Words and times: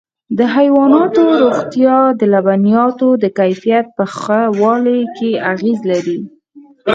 د 0.37 0.39
حيواناتو 0.55 1.23
روغتیا 1.43 1.97
د 2.19 2.21
لبنیاتو 2.33 3.09
د 3.23 3.25
کیفیت 3.39 3.85
په 3.97 4.03
ښه 4.19 4.41
والي 4.61 5.01
کې 5.17 5.31
اغېز 5.51 5.79
لري. 5.91 6.19